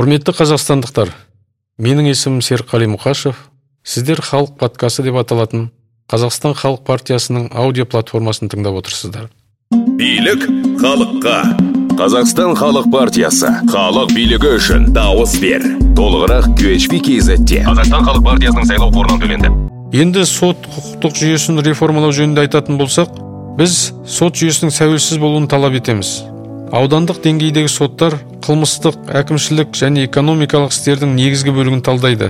[0.00, 1.10] құрметті қазақстандықтар
[1.84, 3.34] менің есімім серікқали мұқашев.
[3.84, 5.66] Сіздер халық подкасты деп аталатын
[6.08, 9.26] қазақстан халық партиясының аудио платформасын тыңдап отырсыздар.
[10.00, 10.46] Билік
[10.80, 11.36] халыққа.
[12.00, 13.52] Қазақстан халық партиясы.
[13.68, 15.68] Халық билігі үшін дауыс бер.
[16.00, 19.52] Толығырақ qhp kzте қазақстан халық партиясының сайлау қорынан төленді.
[19.92, 23.20] Енді сот құқықтық жүйесін реформалау жөнінде айтатын болсақ
[23.60, 26.22] біз сот жүйесінің сәуелсіз болуын талап етеміз.
[26.70, 28.14] Аудандық деңгейдегі соттар
[28.46, 32.28] қылмыстық әкімшілік және экономикалық істердің негізгі бөлігін талдайды.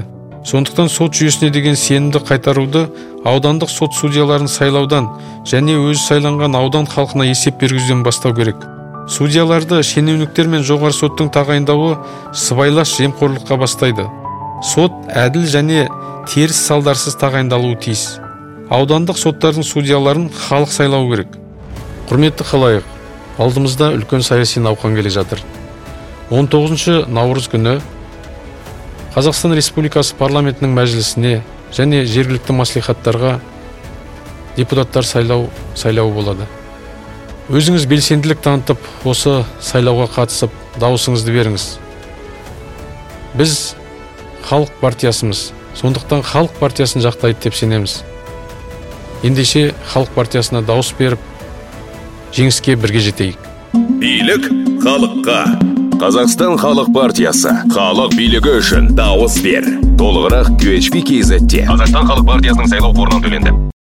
[0.49, 2.87] Сондықтан сот жүйесіне деген сенімді қайтаруды
[3.29, 5.11] аудандық сот судьяларын сайлаудан
[5.45, 8.57] және өзі сайланған аудан халқына есеп бергізуден бастау керек.
[9.09, 11.99] Судьяларды шенеуніктер мен жоғары соттың тағайындауы
[12.33, 14.07] сыбайлас жемқорлыққа бастайды.
[14.65, 15.85] Сот әділ және
[16.33, 18.07] теріс салдарсыз тағайындалуы тиіс.
[18.71, 21.37] Аудандық соттардың судьяларын халық сайлауы керек.
[22.09, 23.00] Құрметті халайық
[23.39, 25.43] алдымызда үлкен саяси науқан келе жатыр.
[26.31, 27.81] 19 наурыз күні
[29.15, 31.41] қазақстан республикасы парламентінің мәжілісіне
[31.75, 33.39] және жергілікті мәслихаттарға
[34.57, 36.47] депутаттар сайлау сайлауы болады.
[37.51, 38.79] Өзіңіз белсенділік танытып
[39.11, 41.65] осы сайлауға қатысып дауысыңызды беріңіз.
[43.35, 43.57] Біз
[44.47, 45.49] халық партиясымыз
[45.81, 48.01] сондықтан халық партиясын жақтайды деп сенеміз.
[49.27, 51.30] Ендеше халық партиясына дауыс беріп
[52.37, 53.49] жеңіске бірге жетейік.
[54.01, 54.47] Билік
[54.85, 55.41] халыққа.
[56.01, 57.53] Қазақстан халық партиясы.
[57.75, 59.67] Халық билігі үшін дауыс бер.
[60.01, 63.70] Толығырақ qhp kzте қазақстан халық партиясының сайлау қорынан төленді.